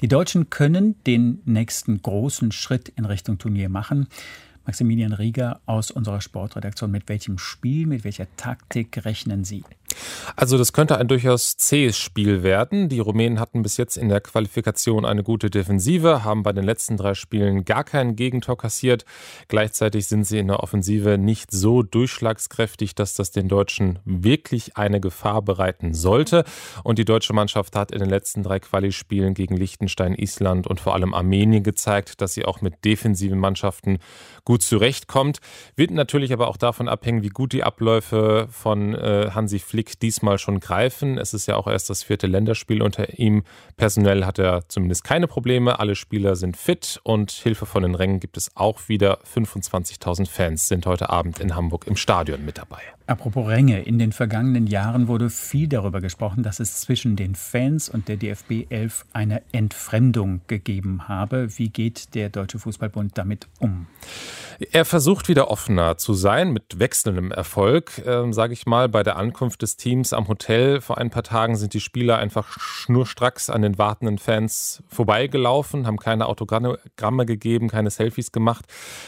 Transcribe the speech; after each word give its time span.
Die 0.00 0.08
Deutschen 0.08 0.48
können 0.48 0.94
den 1.04 1.42
nächsten 1.44 2.00
großen 2.00 2.52
Schritt 2.52 2.88
in 2.96 3.04
Richtung 3.04 3.36
Turnier 3.36 3.68
machen. 3.68 4.08
Maximilian 4.64 5.12
Rieger 5.12 5.60
aus 5.66 5.90
unserer 5.90 6.22
Sportredaktion. 6.22 6.90
Mit 6.90 7.08
welchem 7.10 7.36
Spiel, 7.36 7.86
mit 7.86 8.04
welcher 8.04 8.26
Taktik 8.36 9.04
rechnen 9.04 9.44
Sie? 9.44 9.62
Also 10.36 10.58
das 10.58 10.72
könnte 10.72 10.98
ein 10.98 11.08
durchaus 11.08 11.56
zähes 11.56 11.98
Spiel 11.98 12.42
werden. 12.42 12.88
Die 12.88 13.00
Rumänen 13.00 13.40
hatten 13.40 13.62
bis 13.62 13.76
jetzt 13.76 13.96
in 13.96 14.08
der 14.08 14.20
Qualifikation 14.20 15.04
eine 15.04 15.22
gute 15.22 15.50
Defensive, 15.50 16.24
haben 16.24 16.42
bei 16.42 16.52
den 16.52 16.64
letzten 16.64 16.96
drei 16.96 17.14
Spielen 17.14 17.64
gar 17.64 17.84
kein 17.84 18.16
Gegentor 18.16 18.56
kassiert. 18.56 19.04
Gleichzeitig 19.48 20.06
sind 20.06 20.24
sie 20.24 20.38
in 20.38 20.48
der 20.48 20.62
Offensive 20.62 21.18
nicht 21.18 21.50
so 21.50 21.82
durchschlagskräftig, 21.82 22.94
dass 22.94 23.14
das 23.14 23.30
den 23.30 23.48
Deutschen 23.48 23.98
wirklich 24.04 24.76
eine 24.76 25.00
Gefahr 25.00 25.42
bereiten 25.42 25.94
sollte. 25.94 26.44
Und 26.84 26.98
die 26.98 27.04
deutsche 27.04 27.32
Mannschaft 27.32 27.76
hat 27.76 27.92
in 27.92 27.98
den 27.98 28.10
letzten 28.10 28.42
drei 28.42 28.60
Quali-Spielen 28.60 29.34
gegen 29.34 29.56
Liechtenstein, 29.56 30.14
Island 30.14 30.66
und 30.66 30.80
vor 30.80 30.94
allem 30.94 31.14
Armenien 31.14 31.62
gezeigt, 31.62 32.20
dass 32.20 32.34
sie 32.34 32.44
auch 32.44 32.60
mit 32.60 32.84
defensiven 32.84 33.38
Mannschaften 33.38 33.98
gut 34.44 34.62
zurechtkommt. 34.62 35.40
Wird 35.76 35.90
natürlich 35.90 36.32
aber 36.32 36.48
auch 36.48 36.56
davon 36.56 36.88
abhängen, 36.88 37.22
wie 37.22 37.28
gut 37.28 37.52
die 37.52 37.64
Abläufe 37.64 38.48
von 38.50 38.94
äh, 38.94 39.30
Hansi 39.34 39.58
Flick 39.58 39.79
Flick 39.80 39.98
diesmal 39.98 40.36
schon 40.36 40.60
greifen. 40.60 41.16
Es 41.16 41.32
ist 41.32 41.46
ja 41.46 41.56
auch 41.56 41.66
erst 41.66 41.88
das 41.88 42.02
vierte 42.02 42.26
Länderspiel 42.26 42.82
unter 42.82 43.18
ihm. 43.18 43.44
Personell 43.78 44.26
hat 44.26 44.38
er 44.38 44.68
zumindest 44.68 45.04
keine 45.04 45.26
Probleme. 45.26 45.80
Alle 45.80 45.94
Spieler 45.94 46.36
sind 46.36 46.58
fit 46.58 47.00
und 47.02 47.30
Hilfe 47.30 47.64
von 47.64 47.82
den 47.82 47.94
Rängen 47.94 48.20
gibt 48.20 48.36
es 48.36 48.54
auch 48.56 48.90
wieder. 48.90 49.20
25.000 49.34 50.28
Fans 50.28 50.68
sind 50.68 50.84
heute 50.84 51.08
Abend 51.08 51.40
in 51.40 51.56
Hamburg 51.56 51.86
im 51.86 51.96
Stadion 51.96 52.44
mit 52.44 52.58
dabei. 52.58 52.82
Apropos 53.10 53.48
Ränge, 53.48 53.82
in 53.82 53.98
den 53.98 54.12
vergangenen 54.12 54.68
Jahren 54.68 55.08
wurde 55.08 55.30
viel 55.30 55.66
darüber 55.66 56.00
gesprochen, 56.00 56.44
dass 56.44 56.60
es 56.60 56.80
zwischen 56.80 57.16
den 57.16 57.34
Fans 57.34 57.88
und 57.88 58.06
der 58.06 58.16
DFB 58.16 58.66
11 58.70 59.04
eine 59.12 59.42
Entfremdung 59.50 60.42
gegeben 60.46 61.08
habe. 61.08 61.48
Wie 61.58 61.70
geht 61.70 62.14
der 62.14 62.28
Deutsche 62.28 62.60
Fußballbund 62.60 63.18
damit 63.18 63.48
um? 63.58 63.88
Er 64.70 64.84
versucht 64.84 65.28
wieder 65.28 65.50
offener 65.50 65.96
zu 65.96 66.14
sein, 66.14 66.52
mit 66.52 66.78
wechselndem 66.78 67.32
Erfolg, 67.32 67.98
äh, 68.06 68.30
sage 68.32 68.52
ich 68.52 68.66
mal. 68.66 68.88
Bei 68.88 69.02
der 69.02 69.16
Ankunft 69.16 69.62
des 69.62 69.69
Teams 69.76 70.12
am 70.12 70.28
Hotel 70.28 70.80
vor 70.80 70.98
ein 70.98 71.10
paar 71.10 71.22
Tagen 71.22 71.56
sind 71.56 71.74
die 71.74 71.80
Spieler 71.80 72.18
einfach 72.18 72.58
schnurstracks 72.58 73.50
an 73.50 73.62
den 73.62 73.78
wartenden 73.78 74.18
Fans 74.18 74.82
vorbeigelaufen, 74.88 75.86
haben 75.86 75.98
keine 75.98 76.26
Autogramme 76.26 76.78
gegeben, 77.26 77.68
keine 77.68 77.90
Selfies 77.90 78.32
gemacht. 78.32 78.64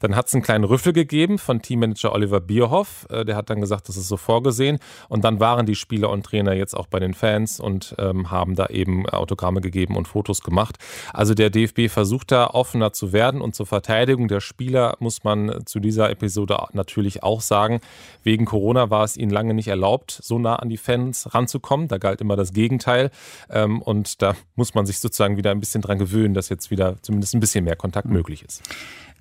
Dann 0.00 0.16
hat 0.16 0.26
es 0.26 0.34
einen 0.34 0.42
kleinen 0.42 0.64
Rüffel 0.64 0.92
gegeben 0.92 1.38
von 1.38 1.62
Teammanager 1.62 2.12
Oliver 2.12 2.40
Bierhoff. 2.40 3.06
Äh, 3.10 3.24
der 3.24 3.36
hat 3.36 3.50
dann 3.50 3.60
gesagt, 3.60 3.88
das 3.88 3.96
ist 3.96 4.08
so 4.08 4.16
vorgesehen. 4.16 4.78
Und 5.08 5.24
dann 5.24 5.40
waren 5.40 5.66
die 5.66 5.74
Spieler 5.74 6.10
und 6.10 6.24
Trainer 6.24 6.52
jetzt 6.52 6.74
auch 6.74 6.86
bei 6.86 7.00
den 7.00 7.14
Fans 7.14 7.60
und 7.60 7.94
ähm, 7.98 8.30
haben 8.30 8.54
da 8.54 8.66
eben 8.66 9.08
Autogramme 9.08 9.60
gegeben 9.60 9.96
und 9.96 10.08
Fotos 10.08 10.42
gemacht. 10.42 10.76
Also 11.12 11.34
der 11.34 11.50
DFB 11.50 11.88
versucht 11.88 12.32
da 12.32 12.48
offener 12.48 12.92
zu 12.92 13.12
werden 13.12 13.40
und 13.40 13.54
zur 13.54 13.66
Verteidigung 13.66 14.28
der 14.28 14.40
Spieler 14.40 14.96
muss 15.00 15.24
man 15.24 15.64
zu 15.66 15.80
dieser 15.80 16.10
Episode 16.10 16.58
natürlich 16.72 17.22
auch 17.22 17.40
sagen, 17.40 17.80
wegen 18.22 18.44
Corona 18.44 18.90
war 18.90 19.04
es 19.04 19.16
ihnen 19.16 19.30
lange 19.30 19.54
nicht 19.54 19.68
erlaubt, 19.68 20.18
so 20.22 20.38
nah 20.44 20.56
an 20.56 20.68
die 20.68 20.76
Fans 20.76 21.34
ranzukommen. 21.34 21.88
Da 21.88 21.98
galt 21.98 22.20
immer 22.20 22.36
das 22.36 22.52
Gegenteil. 22.52 23.10
Ähm, 23.50 23.82
und 23.82 24.22
da 24.22 24.36
muss 24.54 24.74
man 24.74 24.86
sich 24.86 25.00
sozusagen 25.00 25.36
wieder 25.36 25.50
ein 25.50 25.60
bisschen 25.60 25.82
dran 25.82 25.98
gewöhnen, 25.98 26.34
dass 26.34 26.48
jetzt 26.48 26.70
wieder 26.70 27.02
zumindest 27.02 27.34
ein 27.34 27.40
bisschen 27.40 27.64
mehr 27.64 27.76
Kontakt 27.76 28.08
möglich 28.08 28.44
ist. 28.44 28.62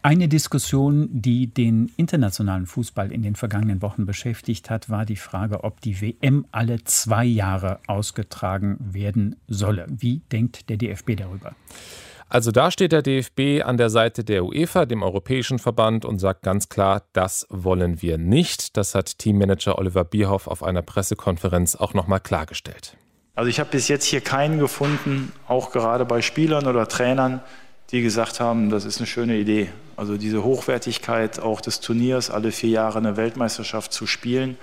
Eine 0.00 0.28
Diskussion, 0.28 1.08
die 1.10 1.48
den 1.48 1.90
internationalen 1.96 2.66
Fußball 2.66 3.10
in 3.10 3.22
den 3.22 3.34
vergangenen 3.34 3.82
Wochen 3.82 4.06
beschäftigt 4.06 4.70
hat, 4.70 4.88
war 4.88 5.04
die 5.04 5.16
Frage, 5.16 5.64
ob 5.64 5.80
die 5.80 6.00
WM 6.00 6.46
alle 6.52 6.84
zwei 6.84 7.24
Jahre 7.24 7.80
ausgetragen 7.88 8.78
werden 8.80 9.36
solle. 9.48 9.86
Wie 9.90 10.22
denkt 10.30 10.70
der 10.70 10.76
DFB 10.76 11.16
darüber? 11.16 11.56
Also 12.30 12.50
da 12.50 12.70
steht 12.70 12.92
der 12.92 13.00
DFB 13.00 13.64
an 13.64 13.78
der 13.78 13.88
Seite 13.88 14.22
der 14.22 14.44
UEFA, 14.44 14.84
dem 14.84 15.02
Europäischen 15.02 15.58
Verband, 15.58 16.04
und 16.04 16.18
sagt 16.18 16.42
ganz 16.42 16.68
klar, 16.68 17.04
das 17.14 17.46
wollen 17.48 18.02
wir 18.02 18.18
nicht. 18.18 18.76
Das 18.76 18.94
hat 18.94 19.18
Teammanager 19.18 19.78
Oliver 19.78 20.04
Bierhoff 20.04 20.46
auf 20.46 20.62
einer 20.62 20.82
Pressekonferenz 20.82 21.74
auch 21.74 21.94
nochmal 21.94 22.20
klargestellt. 22.20 22.96
Also 23.34 23.48
ich 23.48 23.60
habe 23.60 23.70
bis 23.70 23.88
jetzt 23.88 24.04
hier 24.04 24.20
keinen 24.20 24.58
gefunden, 24.58 25.32
auch 25.46 25.72
gerade 25.72 26.04
bei 26.04 26.20
Spielern 26.20 26.66
oder 26.66 26.86
Trainern, 26.86 27.40
die 27.92 28.02
gesagt 28.02 28.40
haben, 28.40 28.68
das 28.68 28.84
ist 28.84 28.98
eine 28.98 29.06
schöne 29.06 29.36
Idee. 29.36 29.70
Also 29.96 30.18
diese 30.18 30.44
Hochwertigkeit 30.44 31.40
auch 31.40 31.62
des 31.62 31.80
Turniers, 31.80 32.30
alle 32.30 32.52
vier 32.52 32.70
Jahre 32.70 32.98
eine 32.98 33.16
Weltmeisterschaft 33.16 33.92
zu 33.92 34.06
spielen, 34.06 34.58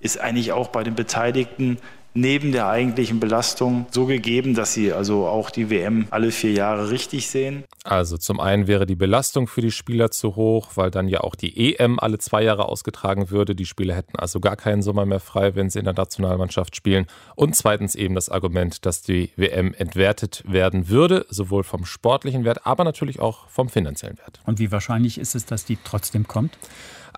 ist 0.00 0.18
eigentlich 0.18 0.52
auch 0.52 0.68
bei 0.68 0.82
den 0.82 0.94
Beteiligten 0.94 1.78
neben 2.14 2.52
der 2.52 2.68
eigentlichen 2.68 3.20
Belastung 3.20 3.86
so 3.90 4.06
gegeben, 4.06 4.54
dass 4.54 4.74
sie 4.74 4.92
also 4.92 5.26
auch 5.26 5.50
die 5.50 5.70
WM 5.70 6.06
alle 6.10 6.30
vier 6.30 6.52
Jahre 6.52 6.90
richtig 6.90 7.28
sehen? 7.28 7.64
Also 7.84 8.16
zum 8.16 8.40
einen 8.40 8.66
wäre 8.66 8.86
die 8.86 8.94
Belastung 8.94 9.46
für 9.46 9.60
die 9.60 9.70
Spieler 9.70 10.10
zu 10.10 10.36
hoch, 10.36 10.72
weil 10.74 10.90
dann 10.90 11.08
ja 11.08 11.20
auch 11.20 11.34
die 11.34 11.74
EM 11.74 11.98
alle 11.98 12.18
zwei 12.18 12.42
Jahre 12.42 12.68
ausgetragen 12.68 13.30
würde. 13.30 13.54
Die 13.54 13.66
Spieler 13.66 13.94
hätten 13.94 14.18
also 14.18 14.40
gar 14.40 14.56
keinen 14.56 14.82
Sommer 14.82 15.06
mehr 15.06 15.20
frei, 15.20 15.54
wenn 15.54 15.70
sie 15.70 15.78
in 15.78 15.84
der 15.84 15.94
Nationalmannschaft 15.94 16.76
spielen. 16.76 17.06
Und 17.34 17.56
zweitens 17.56 17.94
eben 17.94 18.14
das 18.14 18.28
Argument, 18.28 18.84
dass 18.86 19.02
die 19.02 19.30
WM 19.36 19.74
entwertet 19.74 20.42
werden 20.46 20.88
würde, 20.88 21.26
sowohl 21.28 21.64
vom 21.64 21.84
sportlichen 21.84 22.44
Wert, 22.44 22.66
aber 22.66 22.84
natürlich 22.84 23.20
auch 23.20 23.48
vom 23.48 23.68
finanziellen 23.68 24.18
Wert. 24.18 24.40
Und 24.46 24.58
wie 24.58 24.70
wahrscheinlich 24.70 25.18
ist 25.18 25.34
es, 25.34 25.46
dass 25.46 25.64
die 25.64 25.78
trotzdem 25.82 26.28
kommt? 26.28 26.56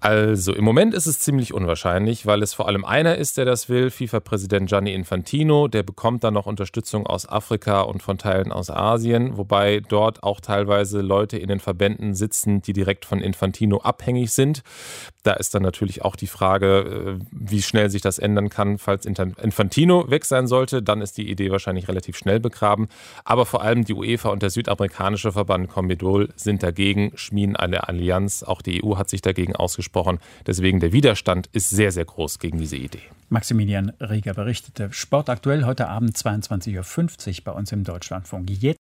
Also 0.00 0.52
im 0.54 0.64
Moment 0.64 0.92
ist 0.92 1.06
es 1.06 1.20
ziemlich 1.20 1.54
unwahrscheinlich, 1.54 2.26
weil 2.26 2.42
es 2.42 2.52
vor 2.52 2.66
allem 2.68 2.84
einer 2.84 3.16
ist, 3.16 3.36
der 3.36 3.44
das 3.44 3.68
will, 3.68 3.90
FIFA-Präsident 3.90 4.68
Gianni 4.68 4.92
Infantino. 4.92 5.68
Der 5.68 5.82
bekommt 5.82 6.24
dann 6.24 6.34
noch 6.34 6.46
Unterstützung 6.46 7.06
aus 7.06 7.28
Afrika 7.28 7.82
und 7.82 8.02
von 8.02 8.18
Teilen 8.18 8.52
aus 8.52 8.70
Asien, 8.70 9.36
wobei 9.36 9.80
dort 9.80 10.22
auch 10.22 10.40
teilweise 10.40 11.00
Leute 11.00 11.38
in 11.38 11.48
den 11.48 11.60
Verbänden 11.60 12.14
sitzen, 12.14 12.60
die 12.60 12.72
direkt 12.72 13.04
von 13.04 13.20
Infantino 13.20 13.78
abhängig 13.78 14.32
sind. 14.32 14.62
Da 15.22 15.32
ist 15.32 15.54
dann 15.54 15.62
natürlich 15.62 16.02
auch 16.04 16.16
die 16.16 16.26
Frage, 16.26 17.18
äh, 17.20 17.24
wie 17.30 17.62
schnell 17.62 17.88
sich 17.88 18.02
das 18.02 18.18
ändern 18.18 18.50
kann, 18.50 18.76
falls 18.76 19.06
Infantino 19.06 20.10
weg 20.10 20.26
sein 20.26 20.46
sollte. 20.46 20.82
Dann 20.82 21.00
ist 21.00 21.16
die 21.16 21.30
Idee 21.30 21.50
wahrscheinlich 21.50 21.88
relativ 21.88 22.18
schnell 22.18 22.40
begraben. 22.40 22.88
Aber 23.24 23.46
vor 23.46 23.62
allem 23.62 23.84
die 23.84 23.94
UEFA 23.94 24.28
und 24.28 24.42
der 24.42 24.50
südamerikanische 24.50 25.32
Verband 25.32 25.70
Comedol 25.70 26.28
sind 26.36 26.62
dagegen, 26.62 27.12
schmieden 27.14 27.56
eine 27.56 27.88
Allianz. 27.88 28.42
Auch 28.42 28.60
die 28.60 28.84
EU 28.84 28.96
hat 28.96 29.08
sich 29.08 29.22
dagegen 29.22 29.56
ausgesprochen. 29.84 30.18
Deswegen 30.46 30.80
der 30.80 30.92
Widerstand 30.92 31.48
ist 31.52 31.70
sehr, 31.70 31.92
sehr 31.92 32.04
groß 32.04 32.38
gegen 32.38 32.58
diese 32.58 32.76
Idee. 32.76 33.02
Maximilian 33.28 33.90
Rieger 34.00 34.34
berichtete. 34.34 34.92
Sport 34.92 35.28
aktuell 35.28 35.64
heute 35.64 35.88
Abend 35.88 36.16
22.50 36.16 37.38
Uhr 37.38 37.44
bei 37.44 37.52
uns 37.52 37.72
im 37.72 37.84
Deutschlandfunk. 37.84 38.50
Jetzt 38.50 38.78